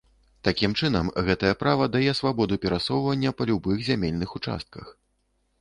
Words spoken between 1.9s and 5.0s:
дае свабоду перасоўвання па любых зямельных участках.